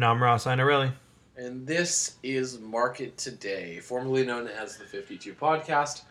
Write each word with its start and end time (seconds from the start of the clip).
And 0.00 0.04
I'm 0.06 0.22
Ross 0.22 0.46
Einarelli. 0.46 0.90
And 1.36 1.66
this 1.66 2.16
is 2.22 2.58
Market 2.58 3.18
Today, 3.18 3.80
formerly 3.80 4.24
known 4.24 4.48
as 4.48 4.78
the 4.78 4.84
52 4.84 5.34
Podcast. 5.34 6.04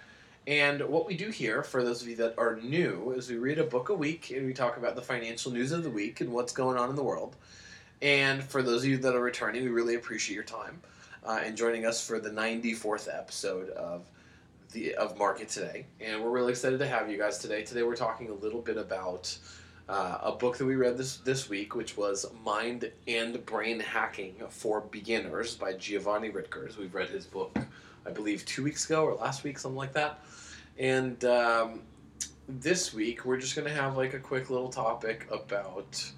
And 0.46 0.82
what 0.88 1.08
we 1.08 1.18
do 1.18 1.32
here, 1.32 1.64
for 1.64 1.84
those 1.84 2.04
of 2.04 2.08
you 2.08 2.16
that 2.18 2.36
are 2.38 2.58
new, 2.58 3.14
is 3.18 3.32
we 3.32 3.38
read 3.38 3.58
a 3.58 3.64
book 3.64 3.90
a 3.90 3.94
week 3.96 4.30
and 4.30 4.46
we 4.46 4.54
talk 4.54 4.78
about 4.78 4.96
the 4.96 5.02
financial 5.02 5.52
news 5.52 5.72
of 5.72 5.84
the 5.84 5.90
week 5.90 6.22
and 6.22 6.32
what's 6.32 6.54
going 6.54 6.78
on 6.78 6.92
in 6.92 6.96
the 6.96 7.04
world. 7.04 7.36
And 8.04 8.44
for 8.44 8.62
those 8.62 8.84
of 8.84 8.90
you 8.90 8.98
that 8.98 9.16
are 9.16 9.22
returning, 9.22 9.64
we 9.64 9.70
really 9.70 9.96
appreciate 9.96 10.36
your 10.36 10.44
time 10.44 10.80
uh, 11.24 11.40
and 11.44 11.58
joining 11.58 11.88
us 11.88 12.06
for 12.06 12.20
the 12.20 12.30
94th 12.30 13.08
episode 13.12 13.70
of 13.72 14.06
the 14.72 14.94
of 14.96 15.18
Market 15.18 15.50
Today. 15.50 15.86
And 16.00 16.24
we're 16.24 16.30
really 16.30 16.52
excited 16.52 16.80
to 16.80 16.88
have 16.88 17.10
you 17.10 17.18
guys 17.18 17.40
today. 17.40 17.64
Today 17.64 17.84
we're 17.84 17.96
talking 17.96 18.30
a 18.30 18.34
little 18.34 18.62
bit 18.62 18.78
about 18.78 19.36
uh, 19.88 20.20
a 20.22 20.32
book 20.32 20.58
that 20.58 20.66
we 20.66 20.76
read 20.76 20.98
this 20.98 21.18
this 21.18 21.50
week, 21.50 21.76
which 21.76 21.98
was 21.98 22.26
Mind 22.44 22.92
and 23.08 23.44
Brain 23.46 23.80
Hacking 23.80 24.36
for 24.50 24.82
Beginners 24.82 25.56
by 25.56 25.74
Giovanni 25.74 26.30
Rigters. 26.30 26.78
We've 26.78 26.94
read 26.94 27.10
his 27.10 27.26
book, 27.26 27.58
I 28.06 28.12
believe, 28.12 28.46
two 28.46 28.64
weeks 28.64 28.86
ago 28.86 29.06
or 29.06 29.16
last 29.16 29.44
week, 29.44 29.58
something 29.58 29.78
like 29.78 29.94
that. 29.94 30.24
And 30.78 31.24
um, 31.26 31.82
this 32.48 32.94
week 32.94 33.26
we're 33.26 33.40
just 33.40 33.56
gonna 33.56 33.70
have 33.72 33.98
like 33.98 34.14
a 34.14 34.20
quick 34.20 34.52
little 34.52 34.70
topic 34.70 35.28
about 35.32 36.12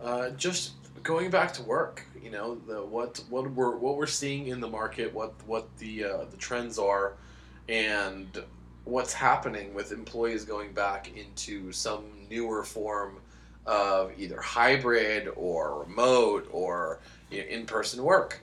uh, 0.00 0.30
just 0.30 0.72
going 1.02 1.30
back 1.30 1.52
to 1.54 1.62
work. 1.64 2.04
You 2.22 2.30
know, 2.30 2.54
the 2.54 2.84
what 2.84 3.20
what 3.28 3.50
we're 3.50 3.76
what 3.76 3.96
we're 3.96 4.06
seeing 4.06 4.46
in 4.48 4.60
the 4.60 4.68
market, 4.68 5.12
what 5.12 5.34
what 5.46 5.76
the 5.78 6.04
uh, 6.04 6.24
the 6.30 6.36
trends 6.36 6.78
are, 6.78 7.14
and 7.68 8.42
what's 8.84 9.12
happening 9.12 9.74
with 9.74 9.92
employees 9.92 10.44
going 10.44 10.72
back 10.72 11.10
into 11.16 11.70
some 11.72 12.04
newer 12.30 12.64
form 12.64 13.18
of 13.66 14.12
either 14.18 14.40
hybrid 14.40 15.28
or 15.36 15.84
remote 15.84 16.48
or 16.50 17.00
you 17.30 17.38
know, 17.38 17.46
in-person 17.48 18.02
work. 18.02 18.40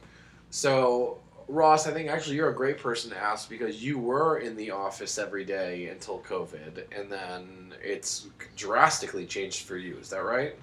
So 0.51 1.17
Ross, 1.47 1.87
I 1.87 1.91
think 1.91 2.09
actually 2.09 2.35
you're 2.37 2.49
a 2.49 2.55
great 2.55 2.77
person 2.77 3.11
to 3.11 3.17
ask 3.17 3.49
because 3.49 3.83
you 3.83 3.99
were 3.99 4.37
in 4.37 4.55
the 4.55 4.71
office 4.71 5.17
every 5.17 5.45
day 5.45 5.87
until 5.89 6.19
COVID, 6.19 6.85
and 6.97 7.11
then 7.11 7.73
it's 7.83 8.27
drastically 8.55 9.25
changed 9.25 9.63
for 9.63 9.77
you. 9.77 9.97
Is 9.97 10.09
that 10.09 10.23
right? 10.23 10.55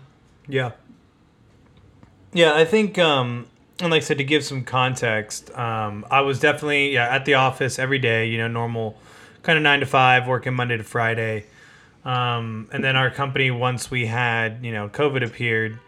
Yeah. 0.49 0.73
Yeah, 2.33 2.55
I 2.55 2.65
think, 2.65 2.99
um, 2.99 3.47
and 3.83 3.91
like 3.91 4.03
I 4.03 4.05
said, 4.05 4.19
to 4.19 4.25
give 4.25 4.45
some 4.45 4.63
context, 4.63 5.51
um, 5.59 6.07
I 6.09 6.21
was 6.21 6.39
definitely 6.39 6.95
yeah 6.95 7.09
at 7.09 7.25
the 7.25 7.35
office 7.35 7.81
every 7.81 7.99
day. 7.99 8.29
You 8.29 8.39
know, 8.39 8.49
normal 8.49 8.97
kind 9.43 9.57
of 9.57 9.63
nine 9.65 9.81
to 9.81 9.87
five, 9.87 10.29
working 10.29 10.55
Monday 10.55 10.77
to 10.77 10.85
Friday. 10.85 11.47
Um, 12.05 12.69
and 12.73 12.83
then 12.83 12.97
our 12.97 13.11
company, 13.11 13.51
once 13.51 13.91
we 13.91 14.07
had 14.07 14.65
you 14.65 14.73
know 14.73 14.89
COVID 14.89 15.25
appeared, 15.25 15.81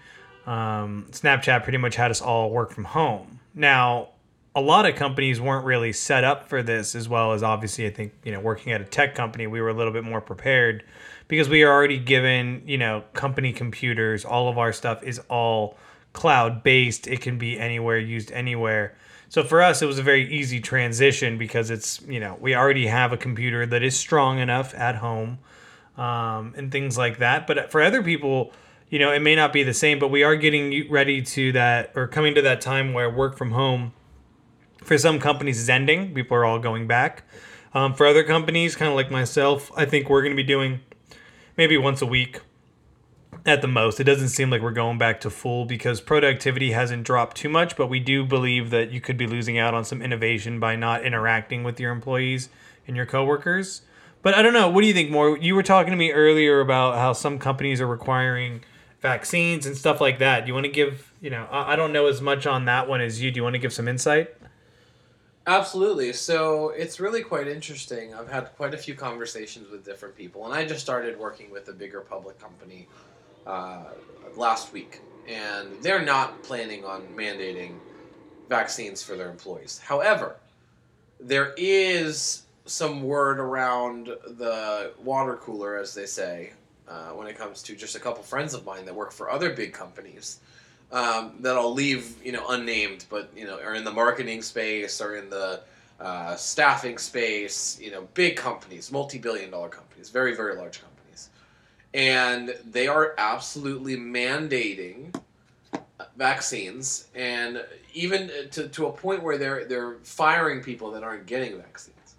um, 0.44 1.06
Snapchat 1.12 1.62
pretty 1.62 1.78
much 1.78 1.94
had 1.94 2.10
us 2.10 2.20
all 2.20 2.50
work 2.50 2.72
from 2.72 2.84
home. 2.84 3.38
Now, 3.54 4.08
a 4.56 4.60
lot 4.60 4.86
of 4.86 4.96
companies 4.96 5.40
weren't 5.40 5.64
really 5.64 5.92
set 5.92 6.24
up 6.24 6.48
for 6.48 6.64
this, 6.64 6.96
as 6.96 7.08
well 7.08 7.32
as 7.32 7.44
obviously 7.44 7.86
I 7.86 7.90
think 7.90 8.12
you 8.24 8.32
know 8.32 8.40
working 8.40 8.72
at 8.72 8.80
a 8.80 8.84
tech 8.84 9.14
company, 9.14 9.46
we 9.46 9.60
were 9.60 9.68
a 9.68 9.74
little 9.74 9.92
bit 9.92 10.02
more 10.02 10.20
prepared 10.20 10.82
because 11.28 11.48
we 11.48 11.62
are 11.62 11.72
already 11.72 12.00
given 12.00 12.62
you 12.66 12.76
know 12.76 13.04
company 13.12 13.52
computers. 13.52 14.24
All 14.24 14.48
of 14.48 14.58
our 14.58 14.72
stuff 14.72 15.00
is 15.04 15.20
all 15.28 15.76
cloud 16.14 16.62
based. 16.62 17.06
It 17.06 17.20
can 17.20 17.36
be 17.36 17.60
anywhere, 17.60 17.98
used 17.98 18.32
anywhere. 18.32 18.96
So 19.28 19.42
for 19.42 19.60
us, 19.60 19.82
it 19.82 19.86
was 19.86 19.98
a 19.98 20.02
very 20.02 20.32
easy 20.32 20.60
transition 20.60 21.36
because 21.36 21.68
it's 21.68 22.00
you 22.08 22.20
know 22.20 22.38
we 22.40 22.54
already 22.54 22.86
have 22.86 23.12
a 23.12 23.18
computer 23.18 23.66
that 23.66 23.82
is 23.82 23.98
strong 23.98 24.38
enough 24.38 24.72
at 24.74 24.96
home, 24.96 25.38
um, 25.98 26.54
and 26.56 26.72
things 26.72 26.96
like 26.96 27.18
that. 27.18 27.46
But 27.46 27.70
for 27.70 27.82
other 27.82 28.02
people, 28.02 28.52
you 28.88 28.98
know, 28.98 29.12
it 29.12 29.20
may 29.20 29.34
not 29.34 29.52
be 29.52 29.62
the 29.62 29.74
same. 29.74 29.98
But 29.98 30.08
we 30.08 30.22
are 30.22 30.36
getting 30.36 30.90
ready 30.90 31.20
to 31.20 31.52
that 31.52 31.92
or 31.94 32.06
coming 32.06 32.34
to 32.36 32.42
that 32.42 32.62
time 32.62 32.94
where 32.94 33.10
work 33.10 33.36
from 33.36 33.50
home 33.50 33.92
for 34.78 34.96
some 34.96 35.18
companies 35.18 35.58
is 35.58 35.68
ending. 35.68 36.14
People 36.14 36.36
are 36.36 36.44
all 36.44 36.58
going 36.58 36.86
back. 36.86 37.24
Um, 37.74 37.92
for 37.92 38.06
other 38.06 38.22
companies, 38.22 38.76
kind 38.76 38.88
of 38.88 38.94
like 38.94 39.10
myself, 39.10 39.72
I 39.76 39.84
think 39.84 40.08
we're 40.08 40.22
going 40.22 40.36
to 40.36 40.40
be 40.40 40.46
doing 40.46 40.80
maybe 41.56 41.76
once 41.76 42.00
a 42.02 42.06
week 42.06 42.40
at 43.46 43.60
the 43.60 43.68
most. 43.68 44.00
It 44.00 44.04
doesn't 44.04 44.30
seem 44.30 44.50
like 44.50 44.62
we're 44.62 44.70
going 44.70 44.98
back 44.98 45.20
to 45.20 45.30
full 45.30 45.64
because 45.64 46.00
productivity 46.00 46.72
hasn't 46.72 47.04
dropped 47.04 47.36
too 47.36 47.48
much, 47.48 47.76
but 47.76 47.88
we 47.88 48.00
do 48.00 48.24
believe 48.24 48.70
that 48.70 48.90
you 48.90 49.00
could 49.00 49.16
be 49.16 49.26
losing 49.26 49.58
out 49.58 49.74
on 49.74 49.84
some 49.84 50.00
innovation 50.00 50.58
by 50.58 50.76
not 50.76 51.04
interacting 51.04 51.62
with 51.62 51.78
your 51.78 51.92
employees 51.92 52.48
and 52.86 52.96
your 52.96 53.06
coworkers. 53.06 53.82
But 54.22 54.34
I 54.34 54.42
don't 54.42 54.54
know. 54.54 54.70
What 54.70 54.80
do 54.80 54.86
you 54.86 54.94
think 54.94 55.10
more? 55.10 55.36
You 55.36 55.54
were 55.54 55.62
talking 55.62 55.90
to 55.90 55.96
me 55.96 56.12
earlier 56.12 56.60
about 56.60 56.94
how 56.96 57.12
some 57.12 57.38
companies 57.38 57.80
are 57.80 57.86
requiring 57.86 58.64
vaccines 59.02 59.66
and 59.66 59.76
stuff 59.76 60.00
like 60.00 60.18
that. 60.20 60.40
Do 60.40 60.48
you 60.48 60.54
want 60.54 60.64
to 60.64 60.72
give, 60.72 61.12
you 61.20 61.28
know, 61.28 61.46
I 61.50 61.76
don't 61.76 61.92
know 61.92 62.06
as 62.06 62.22
much 62.22 62.46
on 62.46 62.64
that 62.64 62.88
one 62.88 63.02
as 63.02 63.20
you. 63.20 63.30
Do 63.30 63.36
you 63.36 63.42
want 63.42 63.52
to 63.52 63.58
give 63.58 63.72
some 63.72 63.86
insight? 63.86 64.34
Absolutely. 65.46 66.14
So 66.14 66.70
it's 66.70 66.98
really 66.98 67.22
quite 67.22 67.46
interesting. 67.46 68.14
I've 68.14 68.30
had 68.30 68.56
quite 68.56 68.72
a 68.72 68.78
few 68.78 68.94
conversations 68.94 69.70
with 69.70 69.84
different 69.84 70.16
people, 70.16 70.46
and 70.46 70.54
I 70.54 70.64
just 70.64 70.80
started 70.80 71.18
working 71.18 71.50
with 71.50 71.68
a 71.68 71.74
bigger 71.74 72.00
public 72.00 72.38
company 72.38 72.88
uh, 73.46 73.84
last 74.36 74.72
week, 74.72 75.00
and 75.28 75.68
they're 75.82 76.04
not 76.04 76.42
planning 76.42 76.84
on 76.84 77.02
mandating 77.16 77.74
vaccines 78.48 79.02
for 79.02 79.16
their 79.16 79.30
employees. 79.30 79.78
However, 79.78 80.36
there 81.20 81.54
is 81.56 82.42
some 82.66 83.02
word 83.02 83.38
around 83.38 84.06
the 84.06 84.92
water 85.02 85.36
cooler, 85.36 85.76
as 85.76 85.94
they 85.94 86.06
say, 86.06 86.52
uh, 86.88 87.10
when 87.10 87.26
it 87.26 87.36
comes 87.36 87.62
to 87.62 87.74
just 87.74 87.96
a 87.96 88.00
couple 88.00 88.22
friends 88.22 88.54
of 88.54 88.64
mine 88.64 88.84
that 88.84 88.94
work 88.94 89.12
for 89.12 89.30
other 89.30 89.50
big 89.50 89.72
companies. 89.72 90.40
Um, 90.92 91.36
that 91.40 91.56
I'll 91.56 91.72
leave, 91.72 92.14
you 92.24 92.30
know, 92.30 92.46
unnamed, 92.50 93.06
but 93.10 93.28
you 93.34 93.46
know, 93.46 93.58
are 93.58 93.74
in 93.74 93.84
the 93.84 93.90
marketing 93.90 94.42
space 94.42 95.00
or 95.00 95.16
in 95.16 95.28
the 95.28 95.62
uh, 95.98 96.36
staffing 96.36 96.98
space. 96.98 97.80
You 97.80 97.90
know, 97.90 98.06
big 98.14 98.36
companies, 98.36 98.92
multi-billion-dollar 98.92 99.70
companies, 99.70 100.10
very, 100.10 100.36
very 100.36 100.54
large 100.54 100.80
companies 100.80 100.93
and 101.94 102.54
they 102.68 102.88
are 102.88 103.14
absolutely 103.16 103.96
mandating 103.96 105.14
vaccines. 106.16 107.06
And 107.14 107.64
even 107.94 108.30
to, 108.50 108.68
to 108.68 108.86
a 108.86 108.92
point 108.92 109.22
where 109.22 109.38
they're 109.38 109.64
they're 109.64 109.94
firing 110.02 110.62
people 110.62 110.90
that 110.90 111.02
aren't 111.04 111.26
getting 111.26 111.56
vaccines. 111.56 112.16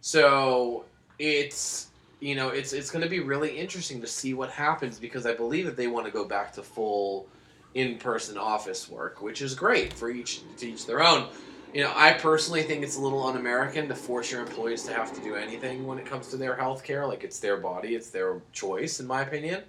So 0.00 0.84
it's 1.18 1.88
you 2.20 2.34
know 2.34 2.48
it's 2.48 2.72
it's 2.72 2.90
going 2.90 3.02
to 3.02 3.08
be 3.08 3.20
really 3.20 3.56
interesting 3.56 4.00
to 4.00 4.06
see 4.06 4.34
what 4.34 4.50
happens 4.50 4.98
because 4.98 5.26
i 5.26 5.34
believe 5.34 5.66
that 5.66 5.76
they 5.76 5.86
want 5.86 6.06
to 6.06 6.12
go 6.12 6.24
back 6.24 6.52
to 6.52 6.62
full 6.62 7.26
in-person 7.74 8.38
office 8.38 8.88
work 8.88 9.20
which 9.20 9.42
is 9.42 9.54
great 9.54 9.92
for 9.92 10.10
each 10.10 10.40
to 10.56 10.66
each 10.66 10.86
their 10.86 11.02
own 11.02 11.28
you 11.74 11.82
know, 11.82 11.92
I 11.96 12.12
personally 12.12 12.62
think 12.62 12.84
it's 12.84 12.96
a 12.96 13.00
little 13.00 13.26
un-American 13.26 13.88
to 13.88 13.96
force 13.96 14.30
your 14.30 14.40
employees 14.40 14.84
to 14.84 14.94
have 14.94 15.12
to 15.12 15.20
do 15.20 15.34
anything 15.34 15.84
when 15.88 15.98
it 15.98 16.06
comes 16.06 16.28
to 16.28 16.36
their 16.36 16.54
health 16.54 16.84
care. 16.84 17.04
Like 17.04 17.24
it's 17.24 17.40
their 17.40 17.56
body, 17.56 17.96
it's 17.96 18.10
their 18.10 18.40
choice, 18.52 19.00
in 19.00 19.08
my 19.08 19.22
opinion. 19.22 19.64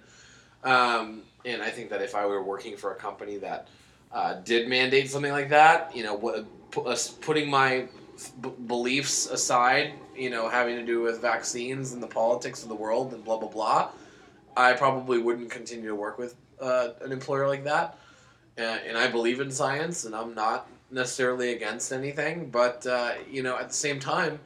Um, 0.62 1.22
and 1.44 1.60
I 1.60 1.70
think 1.70 1.90
that 1.90 2.02
if 2.02 2.14
I 2.14 2.24
were 2.24 2.44
working 2.44 2.76
for 2.76 2.92
a 2.92 2.94
company 2.94 3.38
that 3.38 3.66
uh, 4.12 4.34
did 4.34 4.68
mandate 4.68 5.10
something 5.10 5.32
like 5.32 5.48
that, 5.48 5.94
you 5.96 6.04
know, 6.04 6.14
what, 6.14 6.46
putting 7.22 7.50
my 7.50 7.88
b- 8.40 8.52
beliefs 8.68 9.26
aside, 9.26 9.94
you 10.16 10.30
know, 10.30 10.48
having 10.48 10.76
to 10.76 10.86
do 10.86 11.02
with 11.02 11.20
vaccines 11.20 11.92
and 11.92 12.00
the 12.00 12.06
politics 12.06 12.62
of 12.62 12.68
the 12.68 12.74
world 12.74 13.14
and 13.14 13.24
blah 13.24 13.36
blah 13.36 13.48
blah, 13.48 13.90
I 14.56 14.74
probably 14.74 15.18
wouldn't 15.18 15.50
continue 15.50 15.88
to 15.88 15.96
work 15.96 16.18
with 16.18 16.36
uh, 16.60 16.90
an 17.00 17.10
employer 17.10 17.48
like 17.48 17.64
that. 17.64 17.98
Uh, 18.56 18.78
and 18.86 18.96
I 18.96 19.08
believe 19.08 19.40
in 19.40 19.50
science, 19.50 20.04
and 20.04 20.14
I'm 20.14 20.34
not 20.34 20.66
necessarily 20.90 21.52
against 21.52 21.92
anything, 21.92 22.50
but 22.50 22.86
uh, 22.86 23.14
you 23.30 23.42
know, 23.42 23.58
at 23.58 23.68
the 23.68 23.74
same 23.74 23.98
time, 23.98 24.38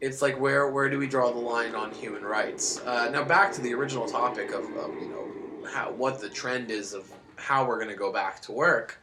it's 0.00 0.22
like 0.22 0.38
where 0.40 0.70
where 0.70 0.88
do 0.88 0.98
we 0.98 1.06
draw 1.06 1.30
the 1.30 1.38
line 1.38 1.74
on 1.74 1.92
human 1.92 2.22
rights? 2.22 2.80
Uh, 2.80 3.08
now, 3.10 3.24
back 3.24 3.52
to 3.52 3.60
the 3.60 3.72
original 3.74 4.06
topic 4.06 4.50
of, 4.50 4.64
of 4.76 4.94
you 4.94 5.08
know 5.08 5.68
how, 5.68 5.92
what 5.92 6.20
the 6.20 6.28
trend 6.28 6.70
is 6.70 6.92
of 6.92 7.10
how 7.36 7.66
we're 7.66 7.76
going 7.76 7.90
to 7.90 7.96
go 7.96 8.12
back 8.12 8.40
to 8.42 8.52
work. 8.52 8.98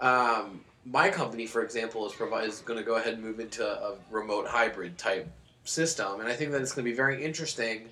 Um, 0.00 0.64
my 0.84 1.10
company, 1.10 1.46
for 1.46 1.62
example, 1.62 2.06
is 2.06 2.12
provide, 2.12 2.48
is 2.48 2.60
going 2.60 2.78
to 2.78 2.84
go 2.84 2.96
ahead 2.96 3.14
and 3.14 3.22
move 3.22 3.38
into 3.38 3.66
a 3.66 3.96
remote 4.10 4.46
hybrid 4.46 4.96
type 4.98 5.28
system, 5.64 6.20
and 6.20 6.28
I 6.28 6.34
think 6.34 6.52
that 6.52 6.62
it's 6.62 6.72
going 6.72 6.84
to 6.84 6.90
be 6.90 6.96
very 6.96 7.22
interesting 7.22 7.90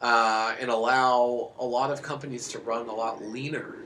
uh, 0.00 0.54
and 0.60 0.70
allow 0.70 1.52
a 1.58 1.64
lot 1.64 1.90
of 1.90 2.02
companies 2.02 2.48
to 2.48 2.58
run 2.58 2.88
a 2.88 2.94
lot 2.94 3.22
leaner 3.22 3.76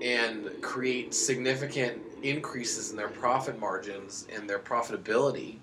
and 0.00 0.50
create 0.60 1.14
significant 1.14 2.00
increases 2.22 2.90
in 2.90 2.96
their 2.96 3.08
profit 3.08 3.58
margins 3.58 4.26
and 4.34 4.48
their 4.48 4.58
profitability 4.58 5.56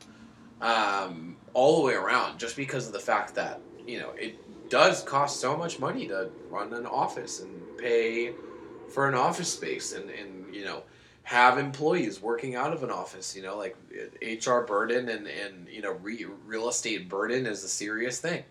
um, 0.61 1.37
all 1.53 1.77
the 1.77 1.87
way 1.87 1.93
around 1.93 2.37
just 2.37 2.55
because 2.55 2.87
of 2.87 2.93
the 2.93 2.99
fact 2.99 3.35
that 3.35 3.61
you 3.87 3.99
know 3.99 4.11
it 4.11 4.35
does 4.69 5.03
cost 5.03 5.39
so 5.39 5.57
much 5.57 5.79
money 5.79 6.07
to 6.07 6.29
run 6.49 6.73
an 6.73 6.85
office 6.85 7.39
and 7.39 7.77
pay 7.77 8.33
for 8.89 9.07
an 9.07 9.15
office 9.15 9.51
space 9.51 9.93
and, 9.93 10.09
and 10.09 10.53
you 10.53 10.63
know 10.65 10.83
have 11.23 11.57
employees 11.57 12.21
working 12.21 12.55
out 12.55 12.73
of 12.73 12.83
an 12.83 12.89
office 12.89 13.35
you 13.35 13.41
know 13.41 13.57
like 13.57 13.75
hr 14.45 14.59
burden 14.61 15.09
and, 15.09 15.27
and 15.27 15.67
you 15.69 15.81
know 15.81 15.93
re, 16.01 16.25
real 16.45 16.69
estate 16.69 17.07
burden 17.07 17.45
is 17.45 17.63
a 17.63 17.69
serious 17.69 18.19
thing. 18.19 18.43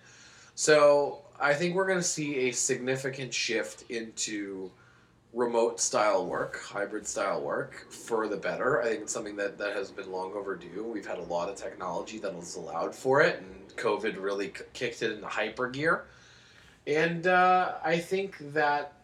So 0.55 1.21
i 1.41 1.55
think 1.55 1.75
we're 1.75 1.87
going 1.87 1.99
to 1.99 2.05
see 2.05 2.49
a 2.49 2.53
significant 2.53 3.33
shift 3.33 3.85
into 3.91 4.71
remote 5.33 5.81
style 5.81 6.27
work, 6.27 6.61
hybrid 6.61 7.07
style 7.07 7.43
work 7.43 7.87
for 7.91 8.29
the 8.29 8.37
better. 8.37 8.83
I 8.83 8.89
think 8.89 9.03
it's 9.03 9.13
something 9.13 9.37
that, 9.37 9.59
that 9.59 9.75
has 9.75 9.91
been 9.91 10.11
long 10.11 10.33
overdue. 10.33 10.85
We've 10.85 11.07
had 11.07 11.19
a 11.19 11.23
lot 11.23 11.49
of 11.49 11.57
technology 11.57 12.19
that 12.19 12.33
has 12.35 12.57
allowed 12.57 12.95
for 12.95 13.21
it, 13.21 13.41
and 13.41 13.77
COVID 13.77 14.21
really 14.21 14.53
kicked 14.73 15.03
it 15.03 15.13
into 15.13 15.27
hyper 15.27 15.69
gear. 15.69 16.07
And 16.87 17.27
uh, 17.27 17.75
I 17.85 17.99
think 17.99 18.37
that 18.55 18.95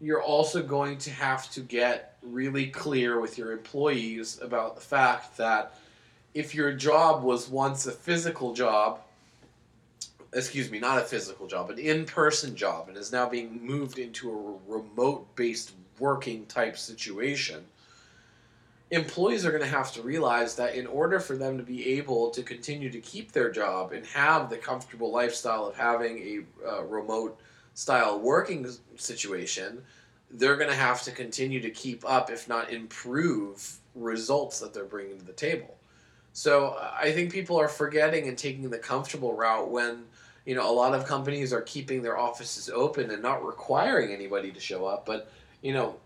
you're 0.00 0.22
also 0.22 0.62
going 0.62 0.98
to 0.98 1.10
have 1.10 1.50
to 1.52 1.60
get 1.60 2.18
really 2.22 2.66
clear 2.66 3.20
with 3.20 3.38
your 3.38 3.52
employees 3.52 4.38
about 4.42 4.74
the 4.76 4.80
fact 4.80 5.36
that 5.38 5.74
if 6.34 6.54
your 6.54 6.72
job 6.72 7.22
was 7.22 7.48
once 7.48 7.86
a 7.86 7.90
physical 7.90 8.52
job, 8.52 9.00
excuse 10.32 10.70
me, 10.70 10.78
not 10.78 10.98
a 10.98 11.04
physical 11.04 11.46
job, 11.46 11.70
an 11.70 11.78
in 11.78 12.04
person 12.04 12.54
job, 12.54 12.88
and 12.88 12.96
is 12.96 13.12
now 13.12 13.28
being 13.28 13.64
moved 13.64 13.98
into 13.98 14.30
a 14.30 14.72
remote 14.72 15.34
based 15.36 15.72
working 15.98 16.46
type 16.46 16.76
situation, 16.76 17.64
employees 18.90 19.44
are 19.44 19.50
going 19.50 19.62
to 19.62 19.68
have 19.68 19.92
to 19.92 20.02
realize 20.02 20.54
that 20.56 20.74
in 20.74 20.86
order 20.86 21.20
for 21.20 21.36
them 21.36 21.58
to 21.58 21.64
be 21.64 21.96
able 21.98 22.30
to 22.30 22.42
continue 22.42 22.90
to 22.90 23.00
keep 23.00 23.32
their 23.32 23.50
job 23.50 23.92
and 23.92 24.06
have 24.06 24.48
the 24.48 24.56
comfortable 24.56 25.12
lifestyle 25.12 25.66
of 25.66 25.76
having 25.76 26.18
a 26.18 26.68
uh, 26.68 26.82
remote 26.84 27.38
style 27.74 28.18
working 28.18 28.66
situation, 28.96 29.82
they're 30.30 30.56
going 30.56 30.70
to 30.70 30.76
have 30.76 31.02
to 31.02 31.10
continue 31.10 31.60
to 31.60 31.70
keep 31.70 32.04
up, 32.08 32.30
if 32.30 32.48
not 32.48 32.70
improve, 32.72 33.78
results 33.94 34.60
that 34.60 34.72
they're 34.72 34.84
bringing 34.84 35.18
to 35.18 35.24
the 35.24 35.32
table. 35.32 35.77
So 36.38 36.78
I 36.96 37.10
think 37.10 37.32
people 37.32 37.58
are 37.58 37.66
forgetting 37.66 38.28
and 38.28 38.38
taking 38.38 38.70
the 38.70 38.78
comfortable 38.78 39.34
route 39.34 39.72
when 39.72 40.04
you 40.46 40.54
know 40.54 40.70
a 40.70 40.72
lot 40.72 40.94
of 40.94 41.04
companies 41.04 41.52
are 41.52 41.62
keeping 41.62 42.00
their 42.00 42.16
offices 42.16 42.70
open 42.70 43.10
and 43.10 43.20
not 43.20 43.44
requiring 43.44 44.12
anybody 44.12 44.52
to 44.52 44.60
show 44.60 44.86
up, 44.86 45.04
but 45.04 45.32
you 45.62 45.72
know 45.72 45.96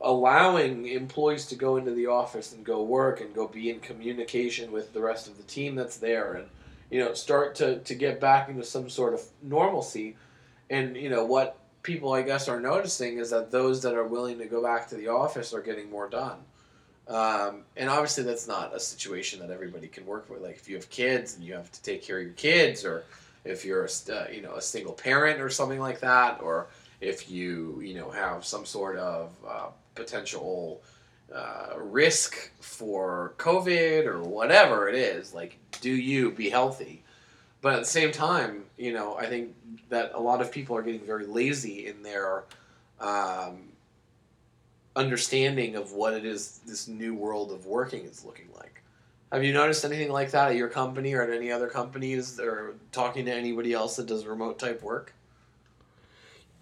allowing 0.00 0.86
employees 0.86 1.46
to 1.46 1.56
go 1.56 1.76
into 1.76 1.90
the 1.90 2.06
office 2.06 2.52
and 2.52 2.64
go 2.64 2.84
work 2.84 3.20
and 3.20 3.34
go 3.34 3.48
be 3.48 3.68
in 3.68 3.80
communication 3.80 4.70
with 4.70 4.92
the 4.92 5.00
rest 5.00 5.26
of 5.26 5.36
the 5.36 5.42
team 5.42 5.74
that's 5.74 5.96
there 5.96 6.34
and 6.34 6.46
you 6.88 7.00
know 7.00 7.12
start 7.12 7.56
to, 7.56 7.80
to 7.80 7.96
get 7.96 8.20
back 8.20 8.48
into 8.48 8.62
some 8.62 8.88
sort 8.88 9.12
of 9.12 9.20
normalcy. 9.42 10.16
And 10.70 10.96
you 10.96 11.10
know 11.10 11.24
what 11.24 11.58
people 11.82 12.12
i 12.12 12.22
guess 12.22 12.46
are 12.46 12.60
noticing 12.60 13.18
is 13.18 13.30
that 13.30 13.50
those 13.50 13.82
that 13.82 13.94
are 13.94 14.06
willing 14.06 14.38
to 14.38 14.46
go 14.46 14.62
back 14.62 14.88
to 14.88 14.94
the 14.94 15.08
office 15.08 15.52
are 15.52 15.62
getting 15.62 15.90
more 15.90 16.08
done 16.08 16.38
um, 17.10 17.62
and 17.76 17.90
obviously 17.90 18.24
that's 18.24 18.48
not 18.48 18.74
a 18.74 18.80
situation 18.80 19.40
that 19.40 19.50
everybody 19.50 19.88
can 19.88 20.06
work 20.06 20.30
with 20.30 20.40
like 20.42 20.56
if 20.56 20.68
you 20.68 20.76
have 20.76 20.88
kids 20.90 21.36
and 21.36 21.44
you 21.44 21.52
have 21.52 21.70
to 21.72 21.82
take 21.82 22.02
care 22.02 22.18
of 22.18 22.24
your 22.24 22.32
kids 22.34 22.84
or 22.84 23.04
if 23.44 23.64
you're 23.64 23.84
a, 23.84 24.12
uh, 24.12 24.26
you 24.32 24.40
know 24.40 24.54
a 24.54 24.62
single 24.62 24.92
parent 24.92 25.40
or 25.40 25.50
something 25.50 25.80
like 25.80 26.00
that 26.00 26.40
or 26.40 26.68
if 27.00 27.30
you 27.30 27.80
you 27.82 27.94
know 27.94 28.10
have 28.10 28.44
some 28.44 28.64
sort 28.64 28.96
of 28.96 29.32
uh, 29.46 29.68
potential 29.94 30.80
uh, 31.34 31.74
risk 31.78 32.50
for 32.60 33.34
COVID 33.38 34.06
or 34.06 34.20
whatever 34.22 34.88
it 34.88 34.94
is, 34.94 35.32
like 35.34 35.58
do 35.80 35.90
you 35.90 36.32
be 36.32 36.50
healthy? 36.50 37.02
But 37.62 37.74
at 37.74 37.80
the 37.80 37.86
same 37.86 38.10
time, 38.10 38.64
you 38.78 38.92
know, 38.92 39.16
I 39.16 39.26
think 39.26 39.54
that 39.90 40.12
a 40.14 40.20
lot 40.20 40.40
of 40.40 40.50
people 40.50 40.76
are 40.76 40.82
getting 40.82 41.06
very 41.06 41.26
lazy 41.26 41.86
in 41.86 42.02
their 42.02 42.44
um, 43.00 43.69
understanding 44.96 45.76
of 45.76 45.92
what 45.92 46.14
it 46.14 46.24
is 46.24 46.60
this 46.66 46.88
new 46.88 47.14
world 47.14 47.52
of 47.52 47.66
working 47.66 48.04
is 48.04 48.24
looking 48.24 48.48
like. 48.56 48.82
Have 49.32 49.44
you 49.44 49.52
noticed 49.52 49.84
anything 49.84 50.10
like 50.10 50.32
that 50.32 50.50
at 50.50 50.56
your 50.56 50.68
company 50.68 51.14
or 51.14 51.22
at 51.22 51.30
any 51.30 51.52
other 51.52 51.68
companies 51.68 52.40
or 52.40 52.74
talking 52.90 53.24
to 53.26 53.32
anybody 53.32 53.72
else 53.72 53.96
that 53.96 54.06
does 54.06 54.26
remote 54.26 54.58
type 54.58 54.82
work? 54.82 55.14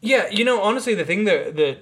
Yeah, 0.01 0.29
you 0.31 0.45
know, 0.45 0.61
honestly, 0.61 0.95
the 0.95 1.05
thing 1.05 1.25
that 1.25 1.57
that 1.57 1.79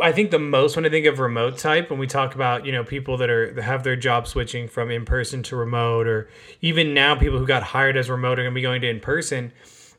I 0.00 0.12
think 0.12 0.30
the 0.30 0.38
most 0.38 0.76
when 0.76 0.86
I 0.86 0.90
think 0.90 1.06
of 1.06 1.18
remote 1.18 1.58
type, 1.58 1.90
when 1.90 1.98
we 1.98 2.06
talk 2.06 2.34
about 2.34 2.64
you 2.64 2.72
know 2.72 2.84
people 2.84 3.16
that 3.16 3.30
are 3.30 3.52
that 3.52 3.62
have 3.62 3.82
their 3.82 3.96
job 3.96 4.28
switching 4.28 4.68
from 4.68 4.90
in 4.90 5.04
person 5.04 5.42
to 5.44 5.56
remote, 5.56 6.06
or 6.06 6.30
even 6.60 6.94
now 6.94 7.16
people 7.16 7.38
who 7.38 7.46
got 7.46 7.62
hired 7.62 7.96
as 7.96 8.08
remote 8.08 8.38
are 8.38 8.42
going 8.42 8.52
to 8.52 8.54
be 8.54 8.62
going 8.62 8.80
to 8.82 8.88
in 8.88 9.00
person, 9.00 9.52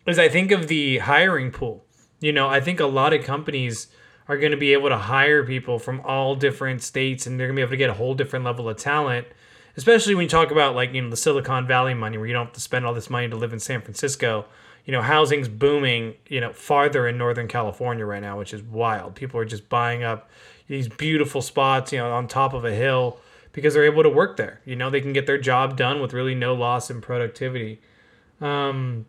is 0.07 0.17
I 0.17 0.29
think 0.29 0.51
of 0.51 0.67
the 0.67 0.99
hiring 0.99 1.51
pool. 1.51 1.83
You 2.19 2.31
know, 2.31 2.47
I 2.47 2.61
think 2.61 2.79
a 2.79 2.85
lot 2.85 3.13
of 3.13 3.23
companies 3.23 3.87
are 4.27 4.37
going 4.37 4.51
to 4.51 4.57
be 4.57 4.73
able 4.73 4.89
to 4.89 4.97
hire 4.97 5.43
people 5.43 5.79
from 5.79 6.01
all 6.01 6.35
different 6.35 6.81
states, 6.83 7.27
and 7.27 7.39
they're 7.39 7.47
going 7.47 7.55
to 7.55 7.59
be 7.59 7.63
able 7.63 7.71
to 7.71 7.77
get 7.77 7.89
a 7.89 7.93
whole 7.93 8.13
different 8.13 8.45
level 8.45 8.69
of 8.69 8.77
talent. 8.77 9.27
Especially 9.77 10.15
when 10.15 10.23
you 10.23 10.29
talk 10.29 10.51
about 10.51 10.75
like 10.75 10.93
you 10.93 11.01
know 11.01 11.09
the 11.09 11.17
Silicon 11.17 11.65
Valley 11.65 11.93
money, 11.93 12.17
where 12.17 12.27
you 12.27 12.33
don't 12.33 12.47
have 12.47 12.53
to 12.53 12.61
spend 12.61 12.85
all 12.85 12.93
this 12.93 13.09
money 13.09 13.29
to 13.29 13.35
live 13.35 13.53
in 13.53 13.59
San 13.59 13.81
Francisco 13.81 14.45
you 14.85 14.91
know, 14.91 15.01
housing's 15.01 15.47
booming, 15.47 16.15
you 16.27 16.41
know, 16.41 16.51
farther 16.53 17.07
in 17.07 17.17
Northern 17.17 17.47
California 17.47 18.05
right 18.05 18.21
now, 18.21 18.37
which 18.37 18.53
is 18.53 18.63
wild. 18.63 19.15
People 19.15 19.39
are 19.39 19.45
just 19.45 19.69
buying 19.69 20.03
up 20.03 20.29
these 20.67 20.87
beautiful 20.87 21.41
spots, 21.41 21.91
you 21.91 21.99
know, 21.99 22.11
on 22.11 22.27
top 22.27 22.53
of 22.53 22.65
a 22.65 22.73
hill 22.73 23.19
because 23.53 23.73
they're 23.73 23.85
able 23.85 24.03
to 24.03 24.09
work 24.09 24.37
there. 24.37 24.61
You 24.65 24.75
know, 24.75 24.89
they 24.89 25.01
can 25.01 25.13
get 25.13 25.27
their 25.27 25.37
job 25.37 25.77
done 25.77 26.01
with 26.01 26.13
really 26.13 26.35
no 26.35 26.53
loss 26.53 26.89
in 26.89 27.01
productivity. 27.01 27.79
Um, 28.39 29.05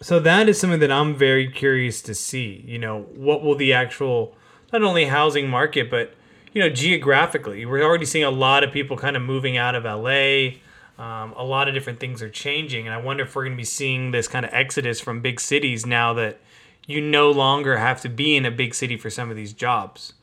so 0.00 0.20
that 0.20 0.48
is 0.48 0.60
something 0.60 0.80
that 0.80 0.92
I'm 0.92 1.14
very 1.14 1.48
curious 1.48 2.02
to 2.02 2.14
see. 2.14 2.64
You 2.66 2.78
know, 2.78 3.02
what 3.14 3.42
will 3.42 3.54
the 3.54 3.72
actual 3.72 4.34
not 4.72 4.82
only 4.82 5.06
housing 5.06 5.48
market, 5.48 5.90
but 5.90 6.14
you 6.52 6.62
know, 6.62 6.70
geographically, 6.70 7.66
we're 7.66 7.82
already 7.82 8.06
seeing 8.06 8.24
a 8.24 8.30
lot 8.30 8.64
of 8.64 8.72
people 8.72 8.96
kind 8.96 9.16
of 9.16 9.22
moving 9.22 9.56
out 9.56 9.74
of 9.74 9.84
LA 9.84 10.58
um, 10.98 11.34
a 11.36 11.44
lot 11.44 11.68
of 11.68 11.74
different 11.74 12.00
things 12.00 12.22
are 12.22 12.30
changing, 12.30 12.86
and 12.86 12.94
I 12.94 12.98
wonder 12.98 13.24
if 13.24 13.34
we're 13.34 13.44
going 13.44 13.56
to 13.56 13.60
be 13.60 13.64
seeing 13.64 14.12
this 14.12 14.28
kind 14.28 14.46
of 14.46 14.54
exodus 14.54 14.98
from 14.98 15.20
big 15.20 15.40
cities 15.40 15.84
now 15.84 16.14
that 16.14 16.40
you 16.86 17.02
no 17.02 17.30
longer 17.30 17.76
have 17.76 18.00
to 18.02 18.08
be 18.08 18.34
in 18.34 18.46
a 18.46 18.50
big 18.50 18.74
city 18.74 18.96
for 18.96 19.10
some 19.10 19.28
of 19.28 19.36
these 19.36 19.52
jobs. 19.52 20.14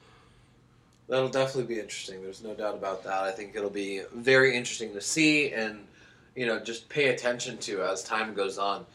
That'll 1.08 1.30
definitely 1.30 1.76
be 1.76 1.80
interesting. 1.80 2.24
There's 2.24 2.44
no 2.44 2.56
doubt 2.56 2.74
about 2.74 3.04
that. 3.04 3.24
I 3.24 3.32
think 3.32 3.56
it'll 3.56 3.70
be 3.70 4.02
very 4.16 4.56
interesting 4.56 4.94
to 4.94 5.02
see 5.02 5.52
and 5.52 5.86
you 6.36 6.48
know 6.48 6.60
just 6.60 6.90
pay 6.90 7.10
attention 7.10 7.58
to 7.60 7.84
as 7.84 8.04
time 8.04 8.34
goes 8.34 8.58
on. 8.58 8.86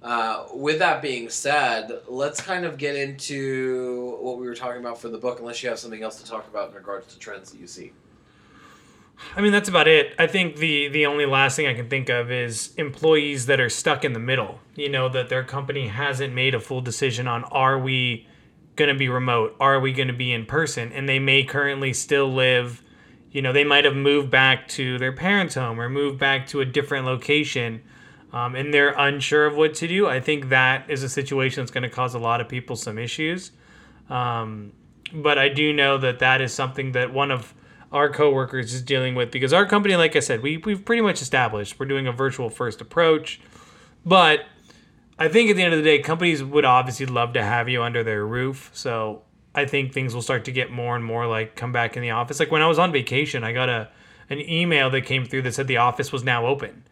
Uh, 0.00 0.46
with 0.54 0.78
that 0.78 1.02
being 1.02 1.28
said, 1.28 1.90
let's 2.06 2.40
kind 2.40 2.64
of 2.64 2.78
get 2.78 2.94
into 2.94 4.16
what 4.20 4.38
we 4.38 4.46
were 4.46 4.54
talking 4.54 4.80
about 4.80 5.00
for 5.00 5.08
the 5.08 5.18
book, 5.18 5.40
unless 5.40 5.62
you 5.62 5.68
have 5.68 5.78
something 5.78 6.02
else 6.02 6.22
to 6.22 6.28
talk 6.28 6.46
about 6.48 6.70
in 6.70 6.74
regards 6.76 7.12
to 7.12 7.18
trends 7.18 7.50
that 7.50 7.60
you 7.60 7.66
see. 7.66 7.92
I 9.36 9.40
mean, 9.40 9.50
that's 9.50 9.68
about 9.68 9.88
it. 9.88 10.14
I 10.16 10.28
think 10.28 10.56
the 10.56 10.88
the 10.88 11.06
only 11.06 11.26
last 11.26 11.56
thing 11.56 11.66
I 11.66 11.74
can 11.74 11.88
think 11.88 12.08
of 12.08 12.30
is 12.30 12.72
employees 12.76 13.46
that 13.46 13.60
are 13.60 13.68
stuck 13.68 14.04
in 14.04 14.12
the 14.12 14.20
middle. 14.20 14.60
You 14.76 14.88
know, 14.88 15.08
that 15.08 15.28
their 15.28 15.42
company 15.42 15.88
hasn't 15.88 16.32
made 16.32 16.54
a 16.54 16.60
full 16.60 16.80
decision 16.80 17.26
on 17.26 17.42
are 17.44 17.78
we 17.78 18.28
going 18.76 18.88
to 18.88 18.94
be 18.94 19.08
remote? 19.08 19.56
Are 19.58 19.80
we 19.80 19.92
going 19.92 20.08
to 20.08 20.14
be 20.14 20.32
in 20.32 20.46
person? 20.46 20.92
And 20.92 21.08
they 21.08 21.18
may 21.18 21.42
currently 21.42 21.92
still 21.92 22.32
live, 22.32 22.82
you 23.32 23.42
know, 23.42 23.52
they 23.52 23.64
might 23.64 23.84
have 23.84 23.96
moved 23.96 24.30
back 24.30 24.68
to 24.68 24.98
their 24.98 25.12
parents' 25.12 25.56
home 25.56 25.80
or 25.80 25.88
moved 25.88 26.18
back 26.18 26.46
to 26.48 26.60
a 26.60 26.64
different 26.64 27.04
location. 27.04 27.82
Um, 28.32 28.54
and 28.54 28.72
they're 28.74 28.94
unsure 28.96 29.46
of 29.46 29.56
what 29.56 29.74
to 29.74 29.88
do. 29.88 30.06
I 30.06 30.20
think 30.20 30.50
that 30.50 30.90
is 30.90 31.02
a 31.02 31.08
situation 31.08 31.62
that's 31.62 31.70
going 31.70 31.82
to 31.82 31.90
cause 31.90 32.14
a 32.14 32.18
lot 32.18 32.40
of 32.40 32.48
people 32.48 32.76
some 32.76 32.98
issues. 32.98 33.52
Um, 34.10 34.72
but 35.12 35.38
I 35.38 35.48
do 35.48 35.72
know 35.72 35.96
that 35.98 36.18
that 36.18 36.40
is 36.40 36.52
something 36.52 36.92
that 36.92 37.12
one 37.12 37.30
of 37.30 37.54
our 37.90 38.10
coworkers 38.10 38.74
is 38.74 38.82
dealing 38.82 39.14
with 39.14 39.30
because 39.30 39.52
our 39.52 39.64
company, 39.64 39.96
like 39.96 40.14
I 40.14 40.20
said, 40.20 40.42
we, 40.42 40.58
we've 40.58 40.84
pretty 40.84 41.00
much 41.00 41.22
established 41.22 41.78
we're 41.78 41.86
doing 41.86 42.06
a 42.06 42.12
virtual 42.12 42.50
first 42.50 42.82
approach. 42.82 43.40
But 44.04 44.40
I 45.18 45.28
think 45.28 45.50
at 45.50 45.56
the 45.56 45.62
end 45.62 45.72
of 45.72 45.78
the 45.78 45.84
day, 45.84 45.98
companies 46.00 46.44
would 46.44 46.64
obviously 46.64 47.06
love 47.06 47.32
to 47.32 47.42
have 47.42 47.68
you 47.68 47.82
under 47.82 48.04
their 48.04 48.26
roof. 48.26 48.70
So 48.74 49.22
I 49.54 49.64
think 49.64 49.92
things 49.92 50.14
will 50.14 50.22
start 50.22 50.44
to 50.44 50.52
get 50.52 50.70
more 50.70 50.94
and 50.94 51.04
more 51.04 51.26
like 51.26 51.56
come 51.56 51.72
back 51.72 51.96
in 51.96 52.02
the 52.02 52.10
office. 52.10 52.38
Like 52.38 52.50
when 52.50 52.62
I 52.62 52.66
was 52.66 52.78
on 52.78 52.92
vacation, 52.92 53.42
I 53.42 53.52
got 53.52 53.68
a 53.68 53.88
an 54.30 54.40
email 54.40 54.90
that 54.90 55.02
came 55.02 55.24
through 55.24 55.42
that 55.42 55.54
said 55.54 55.66
the 55.66 55.78
office 55.78 56.12
was 56.12 56.22
now 56.22 56.46
open. 56.46 56.84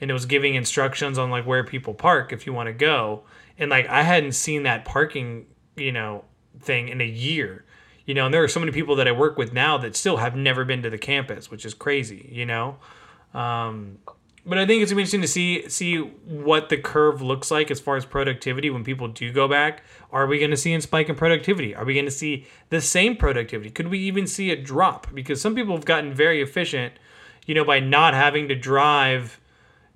And 0.00 0.10
it 0.10 0.14
was 0.14 0.26
giving 0.26 0.54
instructions 0.54 1.18
on 1.18 1.30
like 1.30 1.46
where 1.46 1.64
people 1.64 1.94
park 1.94 2.32
if 2.32 2.46
you 2.46 2.52
want 2.52 2.68
to 2.68 2.72
go. 2.72 3.24
And 3.58 3.70
like 3.70 3.88
I 3.88 4.02
hadn't 4.02 4.32
seen 4.32 4.62
that 4.62 4.84
parking, 4.84 5.46
you 5.76 5.92
know, 5.92 6.24
thing 6.60 6.88
in 6.88 7.00
a 7.00 7.06
year 7.06 7.64
you 8.08 8.14
know 8.14 8.24
and 8.24 8.34
there 8.34 8.42
are 8.42 8.48
so 8.48 8.58
many 8.58 8.72
people 8.72 8.96
that 8.96 9.06
i 9.06 9.12
work 9.12 9.38
with 9.38 9.52
now 9.52 9.78
that 9.78 9.94
still 9.94 10.16
have 10.16 10.34
never 10.34 10.64
been 10.64 10.82
to 10.82 10.90
the 10.90 10.98
campus 10.98 11.50
which 11.50 11.64
is 11.64 11.74
crazy 11.74 12.28
you 12.32 12.44
know? 12.44 12.76
Um, 13.34 13.98
but 14.44 14.56
i 14.58 14.66
think 14.66 14.82
it's 14.82 14.90
interesting 14.90 15.20
to 15.20 15.28
see 15.28 15.68
see 15.68 15.98
what 15.98 16.70
the 16.70 16.78
curve 16.78 17.20
looks 17.20 17.50
like 17.50 17.70
as 17.70 17.78
far 17.78 17.96
as 17.96 18.06
productivity 18.06 18.70
when 18.70 18.82
people 18.82 19.08
do 19.08 19.30
go 19.30 19.46
back. 19.46 19.82
Are 20.10 20.26
we 20.26 20.38
going 20.38 20.50
to 20.50 20.56
see 20.56 20.72
a 20.74 20.80
spike 20.80 21.10
in 21.10 21.16
productivity? 21.16 21.74
Are 21.74 21.84
we 21.84 21.92
going 21.92 22.06
to 22.06 22.10
see 22.10 22.46
the 22.70 22.80
same 22.80 23.14
productivity? 23.14 23.70
Could 23.70 23.88
we 23.88 23.98
even 23.98 24.26
see 24.26 24.50
a 24.50 24.56
drop? 24.56 25.12
Because 25.12 25.42
some 25.42 25.54
people 25.54 25.74
have 25.74 25.84
gotten 25.84 26.14
very 26.14 26.40
efficient 26.40 26.94
you 27.46 27.54
know 27.54 27.64
by 27.64 27.78
not 27.78 28.14
having 28.14 28.48
to 28.48 28.54
drive 28.54 29.38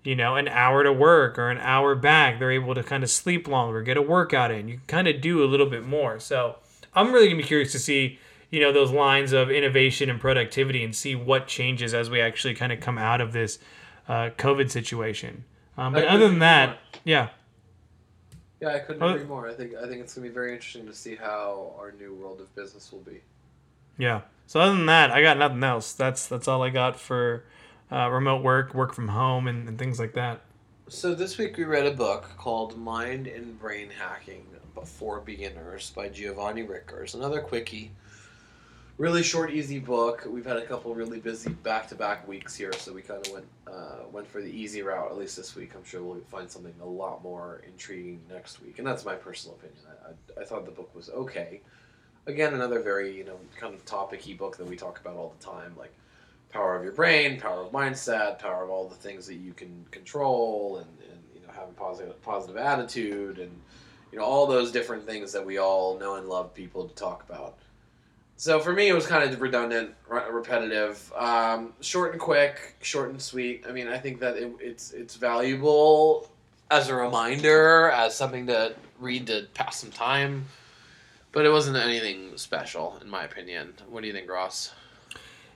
you 0.05 0.17
know 0.17 0.37
an 0.37 0.49
hour 0.49 0.83
to 0.83 0.93
work 0.93 1.39
or 1.39 1.51
an 1.51 1.59
hour 1.59 1.95
back 1.95 2.39
they're 2.39 2.51
able 2.51 2.75
to 2.75 2.83
kind 2.83 3.03
of 3.03 3.11
sleep 3.11 3.47
longer 3.47 3.83
get 3.83 3.97
a 3.97 4.03
workout 4.03 4.51
in 4.51 4.69
you 4.69 4.81
kind 4.87 5.07
of 5.07 5.21
do 5.21 5.43
a 5.43 5.47
little 5.47 5.67
bit 5.67 5.87
more 5.87 6.19
so 6.19 6.57
I'm 6.95 7.13
really 7.13 7.29
gonna 7.29 7.41
be 7.41 7.47
curious 7.47 7.73
to 7.73 7.79
see 7.79 8.19
you 8.51 8.61
know 8.61 8.73
those 8.73 8.93
lines 8.93 9.33
of 9.33 9.51
innovation 9.51 10.11
and 10.11 10.21
productivity 10.21 10.85
and 10.85 10.95
see 10.95 11.15
what 11.17 11.49
changes 11.49 11.95
as 11.95 12.11
we 12.11 12.21
actually 12.21 12.55
kind 12.55 12.73
of 12.73 12.81
come 12.81 12.99
out 12.99 13.21
of 13.21 13.33
this 13.33 13.59
uh, 14.09 14.31
COVID 14.37 14.71
situation. 14.71 15.45
Um, 15.79 15.95
but 15.95 16.05
other 16.05 16.29
than 16.29 16.41
that, 16.41 16.79
yeah. 17.03 17.31
Yeah, 18.61 18.75
I 18.75 18.79
couldn't 18.81 19.03
agree 19.03 19.25
more. 19.25 19.49
I 19.49 19.55
think 19.55 19.75
I 19.75 19.89
think 19.89 20.03
it's 20.03 20.15
gonna 20.15 20.29
be 20.29 20.33
very 20.33 20.53
interesting 20.53 20.87
to 20.87 20.95
see 20.95 21.17
how 21.17 21.75
our 21.79 21.93
new 21.93 22.15
world 22.15 22.41
of 22.41 22.55
business 22.55 22.93
will 22.93 23.01
be. 23.01 23.23
Yeah. 23.97 24.21
So 24.47 24.61
other 24.61 24.77
than 24.77 24.87
that, 24.87 25.11
I 25.11 25.23
got 25.23 25.39
nothing 25.39 25.65
else. 25.65 25.95
That's 25.95 26.27
that's 26.27 26.47
all 26.47 26.63
I 26.63 26.69
got 26.69 27.01
for 27.01 27.45
uh, 27.93 28.09
remote 28.09 28.43
work, 28.43 28.75
work 28.75 28.95
from 28.95 29.09
home, 29.09 29.49
and, 29.49 29.69
and 29.69 29.79
things 29.79 29.99
like 29.99 30.15
that. 30.15 30.41
So 30.89 31.15
this 31.15 31.39
week 31.39 31.57
we 31.57 31.65
read 31.65 31.87
a 31.87 31.93
book 31.93 32.31
called 32.37 32.77
Mind 32.77 33.27
and 33.27 33.59
Brain 33.59 33.89
Hacking 33.91 34.47
for 34.85 35.21
Beginners 35.21 35.93
by 35.95 36.09
Giovanni 36.09 36.63
Rigters. 36.65 37.15
Another 37.15 37.41
quickie. 37.41 37.93
Really 38.99 39.23
short, 39.23 39.53
easy 39.53 39.79
book. 39.79 40.27
We've 40.29 40.45
had 40.45 40.59
a 40.59 40.67
couple 40.67 40.95
really 40.95 41.19
busy 41.19 41.51
back-to-back 41.51 42.29
weeks 42.29 42.55
here, 42.55 42.73
so 42.75 42.93
we 42.93 43.03
kind 43.03 43.27
of 43.27 43.33
went 43.33 43.47
uh, 43.67 44.05
went 44.13 44.27
for 44.27 44.43
the 44.43 44.51
easy 44.51 44.83
route. 44.83 45.11
At 45.11 45.17
least 45.17 45.37
this 45.37 45.57
week, 45.57 45.73
I'm 45.75 45.85
sure 45.85 46.03
we'll 46.03 46.21
find 46.31 46.51
something 46.51 46.75
a 46.83 46.87
lot 46.87 47.23
more 47.23 47.63
intriguing 47.67 48.21
next 48.31 48.61
week, 48.63 48.79
and 48.79 48.87
that's 48.87 49.05
my 49.05 49.15
personal 49.15 49.57
opinion. 49.57 49.81
I, 49.89 50.11
I, 50.11 50.43
I 50.43 50.45
thought 50.45 50.67
the 50.67 50.73
book 50.73 50.95
was 50.95 51.09
okay. 51.11 51.63
Again, 52.27 52.53
another 52.55 52.81
very 52.81 53.17
you 53.17 53.25
know 53.25 53.39
kind 53.59 53.75
of 53.75 53.85
topicy 53.87 54.35
book 54.35 54.59
that 54.59 54.67
we 54.67 54.77
talk 54.77 55.01
about 55.01 55.17
all 55.17 55.35
the 55.39 55.45
time, 55.45 55.75
like 55.79 55.93
power 56.53 56.77
of 56.77 56.85
your 56.85 56.93
brain, 56.93 57.41
power 57.41 57.63
of 57.63 57.73
mindset, 57.73 58.39
power 58.39 58.65
of 58.65 58.71
all 58.71 58.89
the 58.89 58.95
things 58.95 59.27
that 59.27 59.37
you 59.37 59.53
can 59.53 59.85
control, 59.91 60.79
and, 60.79 60.87
and 61.11 61.21
you 61.35 61.41
know 61.41 61.53
having 61.53 61.75
positive 61.75 62.21
positive 62.23 62.57
attitude, 62.57 63.39
and 63.39 63.51
you 64.13 64.19
know 64.19 64.25
all 64.25 64.47
those 64.47 64.71
different 64.71 65.05
things 65.05 65.33
that 65.33 65.45
we 65.45 65.59
all 65.59 65.99
know 65.99 66.17
and 66.17 66.29
love 66.29 66.55
people 66.55 66.87
to 66.87 66.95
talk 66.95 67.25
about. 67.29 67.59
So 68.37 68.59
for 68.59 68.73
me, 68.73 68.89
it 68.89 68.93
was 68.93 69.07
kind 69.07 69.29
of 69.29 69.41
redundant, 69.41 69.95
re- 70.09 70.29
repetitive, 70.31 71.13
um, 71.17 71.73
short 71.81 72.13
and 72.13 72.21
quick, 72.21 72.75
short 72.83 73.11
and 73.11 73.21
sweet. 73.21 73.65
I 73.69 73.73
mean, 73.73 73.89
I 73.89 73.99
think 73.99 74.21
that 74.21 74.37
it, 74.37 74.53
it's 74.61 74.93
it's 74.93 75.17
valuable 75.17 76.31
as 76.71 76.89
a 76.89 76.95
reminder, 76.95 77.91
as 77.91 78.17
something 78.17 78.47
to 78.47 78.75
read 78.99 79.27
to 79.29 79.47
pass 79.55 79.77
some 79.79 79.91
time. 79.91 80.47
But 81.33 81.47
it 81.47 81.51
wasn't 81.51 81.79
anything 81.79 82.37
special, 82.37 82.99
in 83.01 83.09
my 83.09 83.25
opinion. 83.25 83.73
What 83.89 84.03
do 84.03 84.07
you 84.07 84.13
think, 84.13 84.29
Ross? 84.31 84.73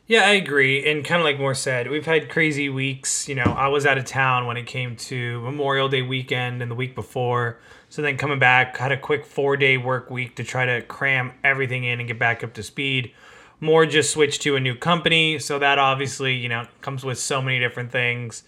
Yeah, 0.08 0.24
I 0.24 0.32
agree. 0.34 0.88
And 0.88 1.04
kind 1.04 1.20
of 1.20 1.24
like 1.24 1.38
Moore 1.38 1.54
said, 1.54 1.90
we've 1.90 2.06
had 2.06 2.28
crazy 2.28 2.68
weeks. 2.68 3.28
You 3.28 3.34
know, 3.34 3.42
I 3.42 3.66
was 3.66 3.84
out 3.84 3.98
of 3.98 4.04
town 4.04 4.46
when 4.46 4.56
it 4.56 4.66
came 4.66 4.94
to 4.96 5.40
Memorial 5.40 5.88
Day 5.88 6.02
weekend 6.02 6.62
and 6.62 6.70
the 6.70 6.76
week 6.76 6.94
before. 6.94 7.58
So 7.88 8.02
then 8.02 8.16
coming 8.16 8.38
back, 8.38 8.76
had 8.76 8.92
a 8.92 8.96
quick 8.96 9.26
four 9.26 9.56
day 9.56 9.76
work 9.76 10.08
week 10.08 10.36
to 10.36 10.44
try 10.44 10.64
to 10.64 10.82
cram 10.82 11.32
everything 11.42 11.82
in 11.82 11.98
and 11.98 12.06
get 12.06 12.20
back 12.20 12.44
up 12.44 12.54
to 12.54 12.62
speed. 12.62 13.12
Moore 13.58 13.84
just 13.84 14.12
switched 14.12 14.42
to 14.42 14.54
a 14.54 14.60
new 14.60 14.76
company. 14.76 15.40
So 15.40 15.58
that 15.58 15.78
obviously, 15.78 16.34
you 16.34 16.48
know, 16.48 16.66
comes 16.82 17.04
with 17.04 17.18
so 17.18 17.42
many 17.42 17.58
different 17.58 17.90
things. 17.90 18.44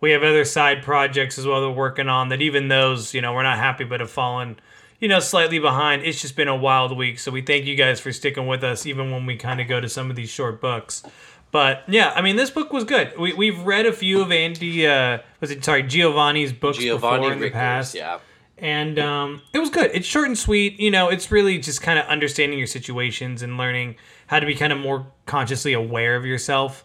We 0.00 0.12
have 0.12 0.22
other 0.22 0.46
side 0.46 0.82
projects 0.82 1.38
as 1.38 1.46
well 1.46 1.60
that 1.60 1.68
we're 1.70 1.76
working 1.76 2.08
on 2.08 2.30
that 2.30 2.40
even 2.40 2.68
those, 2.68 3.12
you 3.12 3.20
know, 3.20 3.34
we're 3.34 3.42
not 3.42 3.58
happy 3.58 3.84
but 3.84 4.00
have 4.00 4.10
fallen, 4.10 4.58
you 5.02 5.08
know, 5.08 5.18
slightly 5.18 5.58
behind. 5.58 6.04
It's 6.04 6.22
just 6.22 6.36
been 6.36 6.46
a 6.46 6.54
wild 6.54 6.96
week. 6.96 7.18
So 7.18 7.32
we 7.32 7.42
thank 7.42 7.66
you 7.66 7.74
guys 7.74 7.98
for 7.98 8.12
sticking 8.12 8.46
with 8.46 8.62
us 8.62 8.86
even 8.86 9.10
when 9.10 9.26
we 9.26 9.36
kind 9.36 9.60
of 9.60 9.66
go 9.66 9.80
to 9.80 9.88
some 9.88 10.10
of 10.10 10.14
these 10.14 10.30
short 10.30 10.60
books. 10.60 11.02
But 11.50 11.82
yeah, 11.88 12.12
I 12.14 12.22
mean, 12.22 12.36
this 12.36 12.50
book 12.50 12.72
was 12.72 12.84
good. 12.84 13.12
We, 13.18 13.32
we've 13.32 13.58
read 13.64 13.84
a 13.84 13.92
few 13.92 14.22
of 14.22 14.30
Andy, 14.30 14.86
uh, 14.86 15.18
was 15.40 15.50
it, 15.50 15.64
sorry, 15.64 15.82
Giovanni's 15.82 16.52
books 16.52 16.78
before 16.78 17.32
in 17.32 17.40
the 17.40 17.50
past 17.50 17.96
yeah. 17.96 18.20
and 18.56 18.96
um, 19.00 19.42
it 19.52 19.58
was 19.58 19.70
good. 19.70 19.90
It's 19.92 20.06
short 20.06 20.28
and 20.28 20.38
sweet. 20.38 20.78
You 20.78 20.92
know, 20.92 21.08
it's 21.08 21.32
really 21.32 21.58
just 21.58 21.82
kind 21.82 21.98
of 21.98 22.06
understanding 22.06 22.56
your 22.56 22.68
situations 22.68 23.42
and 23.42 23.58
learning 23.58 23.96
how 24.28 24.38
to 24.38 24.46
be 24.46 24.54
kind 24.54 24.72
of 24.72 24.78
more 24.78 25.08
consciously 25.26 25.72
aware 25.72 26.14
of 26.14 26.24
yourself. 26.24 26.84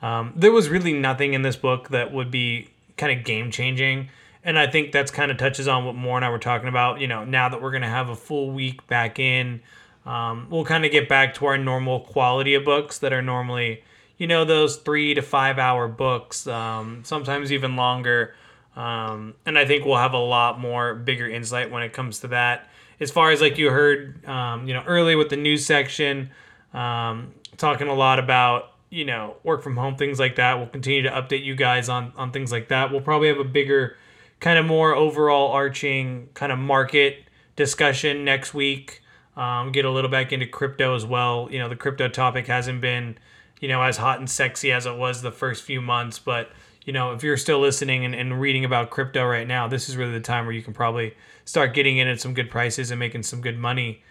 Um, 0.00 0.32
there 0.34 0.52
was 0.52 0.70
really 0.70 0.94
nothing 0.94 1.34
in 1.34 1.42
this 1.42 1.56
book 1.56 1.90
that 1.90 2.14
would 2.14 2.30
be 2.30 2.70
kind 2.96 3.16
of 3.16 3.26
game 3.26 3.50
changing, 3.50 4.08
and 4.44 4.58
I 4.58 4.66
think 4.66 4.92
that's 4.92 5.10
kind 5.10 5.30
of 5.30 5.36
touches 5.36 5.68
on 5.68 5.84
what 5.84 5.94
Moore 5.94 6.16
and 6.16 6.24
I 6.24 6.30
were 6.30 6.38
talking 6.38 6.68
about. 6.68 7.00
You 7.00 7.08
know, 7.08 7.24
now 7.24 7.48
that 7.48 7.60
we're 7.62 7.70
gonna 7.72 7.88
have 7.88 8.08
a 8.08 8.16
full 8.16 8.50
week 8.50 8.86
back 8.86 9.18
in, 9.18 9.60
um, 10.06 10.46
we'll 10.50 10.64
kind 10.64 10.84
of 10.84 10.92
get 10.92 11.08
back 11.08 11.34
to 11.34 11.46
our 11.46 11.58
normal 11.58 12.00
quality 12.00 12.54
of 12.54 12.64
books 12.64 12.98
that 12.98 13.12
are 13.12 13.22
normally, 13.22 13.84
you 14.16 14.26
know, 14.26 14.44
those 14.44 14.76
three 14.76 15.14
to 15.14 15.22
five 15.22 15.58
hour 15.58 15.88
books, 15.88 16.46
um, 16.46 17.02
sometimes 17.04 17.52
even 17.52 17.76
longer. 17.76 18.34
Um, 18.76 19.34
and 19.44 19.58
I 19.58 19.64
think 19.64 19.84
we'll 19.84 19.96
have 19.96 20.12
a 20.14 20.18
lot 20.18 20.60
more 20.60 20.94
bigger 20.94 21.28
insight 21.28 21.70
when 21.70 21.82
it 21.82 21.92
comes 21.92 22.20
to 22.20 22.28
that. 22.28 22.70
As 23.00 23.10
far 23.10 23.30
as 23.32 23.40
like 23.40 23.58
you 23.58 23.70
heard, 23.70 24.24
um, 24.26 24.66
you 24.66 24.74
know, 24.74 24.82
early 24.86 25.14
with 25.16 25.30
the 25.30 25.36
news 25.36 25.66
section, 25.66 26.30
um, 26.72 27.34
talking 27.56 27.88
a 27.88 27.94
lot 27.94 28.18
about 28.18 28.72
you 28.90 29.04
know 29.04 29.36
work 29.42 29.62
from 29.62 29.76
home 29.76 29.96
things 29.96 30.18
like 30.18 30.36
that. 30.36 30.58
We'll 30.58 30.68
continue 30.68 31.02
to 31.02 31.10
update 31.10 31.44
you 31.44 31.54
guys 31.54 31.88
on 31.88 32.12
on 32.16 32.30
things 32.30 32.52
like 32.52 32.68
that. 32.68 32.90
We'll 32.90 33.00
probably 33.00 33.28
have 33.28 33.38
a 33.38 33.44
bigger, 33.44 33.96
kind 34.40 34.58
of 34.58 34.66
more 34.66 34.94
overall 34.94 35.52
arching 35.52 36.28
kind 36.34 36.52
of 36.52 36.58
market 36.58 37.24
discussion 37.56 38.24
next 38.24 38.54
week. 38.54 39.02
Um, 39.36 39.70
get 39.72 39.84
a 39.84 39.90
little 39.90 40.10
back 40.10 40.32
into 40.32 40.46
crypto 40.46 40.94
as 40.94 41.06
well. 41.06 41.48
You 41.50 41.58
know, 41.58 41.68
the 41.68 41.76
crypto 41.76 42.08
topic 42.08 42.46
hasn't 42.46 42.80
been, 42.80 43.18
you 43.60 43.68
know, 43.68 43.82
as 43.82 43.96
hot 43.96 44.18
and 44.18 44.28
sexy 44.28 44.72
as 44.72 44.86
it 44.86 44.96
was 44.96 45.22
the 45.22 45.30
first 45.32 45.62
few 45.62 45.80
months, 45.80 46.18
but 46.18 46.50
you 46.88 46.92
know, 46.92 47.12
if 47.12 47.22
you're 47.22 47.36
still 47.36 47.60
listening 47.60 48.06
and, 48.06 48.14
and 48.14 48.40
reading 48.40 48.64
about 48.64 48.88
crypto 48.88 49.22
right 49.26 49.46
now, 49.46 49.68
this 49.68 49.90
is 49.90 49.96
really 49.98 50.12
the 50.12 50.20
time 50.20 50.46
where 50.46 50.54
you 50.54 50.62
can 50.62 50.72
probably 50.72 51.14
start 51.44 51.74
getting 51.74 51.98
in 51.98 52.08
at 52.08 52.18
some 52.18 52.32
good 52.32 52.48
prices 52.50 52.90
and 52.90 52.98
making 52.98 53.22
some 53.22 53.42
good 53.42 53.58
money. 53.58 54.02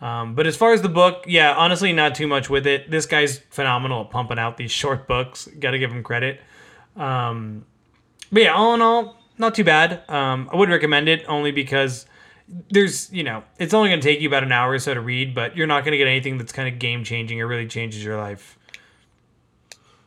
Um, 0.00 0.34
but 0.34 0.44
as 0.44 0.56
far 0.56 0.72
as 0.72 0.82
the 0.82 0.88
book, 0.88 1.24
yeah, 1.28 1.54
honestly, 1.54 1.92
not 1.92 2.16
too 2.16 2.26
much 2.26 2.50
with 2.50 2.66
it. 2.66 2.90
This 2.90 3.06
guy's 3.06 3.38
phenomenal 3.50 4.06
at 4.06 4.10
pumping 4.10 4.40
out 4.40 4.56
these 4.56 4.72
short 4.72 5.06
books. 5.06 5.48
Got 5.60 5.70
to 5.70 5.78
give 5.78 5.92
him 5.92 6.02
credit. 6.02 6.40
Um, 6.96 7.64
but 8.32 8.42
yeah, 8.42 8.54
all 8.54 8.74
in 8.74 8.82
all, 8.82 9.16
not 9.38 9.54
too 9.54 9.64
bad. 9.64 10.08
Um, 10.08 10.48
I 10.52 10.56
would 10.56 10.68
recommend 10.68 11.08
it 11.08 11.24
only 11.28 11.52
because 11.52 12.06
there's, 12.70 13.12
you 13.12 13.24
know, 13.24 13.42
it's 13.58 13.74
only 13.74 13.90
going 13.90 14.00
to 14.00 14.06
take 14.06 14.20
you 14.20 14.28
about 14.28 14.44
an 14.44 14.52
hour 14.52 14.72
or 14.72 14.78
so 14.78 14.94
to 14.94 15.00
read, 15.00 15.34
but 15.34 15.56
you're 15.56 15.66
not 15.66 15.84
going 15.84 15.92
to 15.92 15.98
get 15.98 16.06
anything 16.06 16.38
that's 16.38 16.52
kind 16.52 16.72
of 16.72 16.78
game 16.78 17.04
changing 17.04 17.40
or 17.40 17.46
really 17.46 17.66
changes 17.66 18.04
your 18.04 18.16
life. 18.16 18.58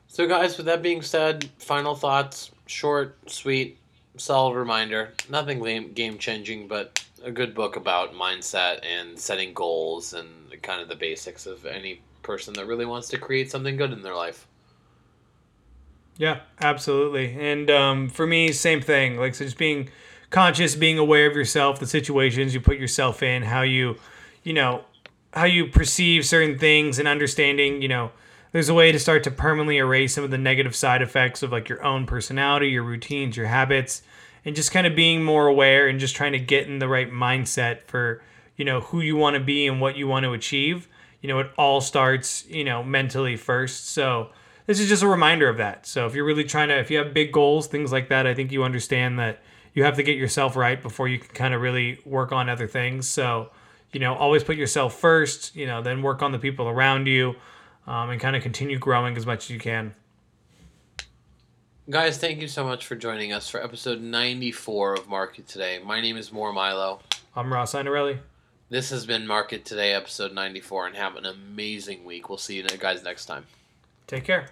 So, 0.07 0.27
guys, 0.27 0.57
with 0.57 0.65
that 0.65 0.81
being 0.81 1.01
said, 1.01 1.50
final 1.59 1.95
thoughts 1.95 2.51
short, 2.65 3.17
sweet, 3.29 3.77
solid 4.17 4.55
reminder. 4.55 5.13
Nothing 5.29 5.93
game 5.93 6.17
changing, 6.17 6.67
but 6.67 7.03
a 7.24 7.31
good 7.31 7.53
book 7.53 7.75
about 7.75 8.13
mindset 8.13 8.79
and 8.86 9.19
setting 9.19 9.53
goals 9.53 10.13
and 10.13 10.27
kind 10.62 10.81
of 10.81 10.88
the 10.88 10.95
basics 10.95 11.45
of 11.45 11.65
any 11.65 12.01
person 12.21 12.53
that 12.53 12.65
really 12.65 12.86
wants 12.86 13.07
to 13.09 13.17
create 13.17 13.51
something 13.51 13.75
good 13.75 13.91
in 13.91 14.01
their 14.01 14.15
life. 14.15 14.48
Yeah, 16.20 16.42
absolutely. 16.62 17.36
And 17.40 17.72
um, 17.72 18.10
for 18.10 18.28
me, 18.28 18.52
same 18.52 18.82
thing. 18.82 19.18
Like, 19.18 19.36
so 19.36 19.46
just 19.46 19.58
being 19.58 19.90
conscious, 20.30 20.76
being 20.76 21.00
aware 21.00 21.28
of 21.30 21.36
yourself, 21.36 21.80
the 21.80 21.88
situations 21.88 22.54
you 22.54 22.60
put 22.62 22.78
yourself 22.78 23.24
in, 23.24 23.44
how 23.44 23.62
you, 23.62 23.96
you 24.44 24.54
know, 24.54 24.84
how 25.34 25.46
you 25.46 25.68
perceive 25.68 26.26
certain 26.26 26.60
things, 26.60 27.00
and 27.00 27.08
understanding, 27.08 27.82
you 27.82 27.88
know, 27.88 28.12
there's 28.52 28.70
a 28.70 28.74
way 28.74 28.92
to 28.92 29.00
start 29.00 29.24
to 29.24 29.32
permanently 29.32 29.78
erase 29.78 30.16
some 30.16 30.24
of 30.26 30.32
the 30.32 30.38
negative 30.40 30.76
side 30.76 31.02
effects 31.02 31.44
of 31.44 31.52
like 31.54 31.70
your 31.70 31.84
own 31.84 32.06
personality, 32.06 32.70
your 32.70 32.84
routines, 32.84 33.38
your 33.38 33.48
habits, 33.48 34.02
and 34.46 34.56
just 34.56 34.72
kind 34.72 34.88
of 34.88 34.96
being 34.96 35.24
more 35.24 35.48
aware 35.48 35.88
and 35.88 36.00
just 36.00 36.16
trying 36.18 36.34
to 36.34 36.40
get 36.40 36.68
in 36.68 36.80
the 36.80 36.88
right 36.90 37.12
mindset 37.12 37.84
for, 37.84 38.22
you 38.58 38.66
know, 38.66 38.82
who 38.82 39.02
you 39.02 39.18
want 39.18 39.36
to 39.36 39.40
be 39.42 39.68
and 39.68 39.82
what 39.82 39.98
you 39.98 40.08
want 40.08 40.26
to 40.26 40.34
achieve. 40.34 40.88
You 41.22 41.30
know, 41.30 41.40
it 41.40 41.52
all 41.58 41.82
starts, 41.82 42.46
you 42.48 42.64
know, 42.66 42.84
mentally 42.84 43.38
first. 43.38 43.90
So, 43.90 44.32
this 44.70 44.80
is 44.80 44.88
just 44.88 45.02
a 45.02 45.08
reminder 45.08 45.50
of 45.50 45.58
that. 45.58 45.88
So 45.88 46.06
if 46.06 46.14
you're 46.14 46.24
really 46.24 46.44
trying 46.44 46.68
to, 46.68 46.78
if 46.78 46.92
you 46.92 47.00
have 47.00 47.12
big 47.12 47.32
goals, 47.32 47.66
things 47.66 47.92
like 47.92 48.10
that, 48.10 48.28
I 48.28 48.36
think 48.36 48.52
you 48.52 48.64
understand 48.64 49.18
that 49.18 49.42
you 49.74 49.84
have 49.84 49.96
to 49.96 50.04
get 50.04 50.16
yourself 50.16 50.56
right 50.56 50.80
before 50.80 51.08
you 51.08 51.18
can 51.18 51.34
kind 51.34 51.56
of 51.56 51.62
really 51.62 51.98
work 52.06 52.32
on 52.32 52.50
other 52.50 52.68
things. 52.68 53.10
So, 53.10 53.50
you 53.92 54.00
know, 54.00 54.14
always 54.14 54.44
put 54.44 54.58
yourself 54.58 54.94
first, 54.94 55.56
you 55.56 55.66
know, 55.66 55.82
then 55.82 56.04
work 56.04 56.22
on 56.22 56.32
the 56.32 56.38
people 56.38 56.68
around 56.68 57.08
you 57.08 57.34
um, 57.88 58.12
and 58.12 58.22
kind 58.22 58.36
of 58.36 58.44
continue 58.44 58.78
growing 58.78 59.18
as 59.18 59.26
much 59.26 59.46
as 59.46 59.50
you 59.50 59.58
can. 59.58 59.96
Guys, 61.90 62.20
thank 62.20 62.40
you 62.40 62.48
so 62.48 62.64
much 62.64 62.86
for 62.86 62.96
joining 62.96 63.34
us 63.34 63.50
for 63.50 63.64
episode 63.64 64.00
94 64.00 64.94
of 64.94 65.08
Market 65.08 65.48
Today. 65.48 65.80
My 65.84 66.00
name 66.00 66.16
is 66.16 66.32
More 66.32 66.54
Milo. 66.54 67.00
I'm 67.36 67.52
Ross 67.52 67.74
Inarelli. 67.74 68.20
This 68.70 68.92
has 68.92 69.08
been 69.08 69.26
Market 69.26 69.66
Today, 69.66 69.96
episode 69.96 70.32
94, 70.32 70.86
and 70.86 70.96
have 70.96 71.16
an 71.16 71.26
amazing 71.26 72.06
week. 72.06 72.30
We'll 72.30 72.38
see 72.38 72.58
you 72.58 72.64
guys 72.68 73.04
next 73.04 73.26
time. 73.26 73.48
Take 74.06 74.26
care. 74.26 74.50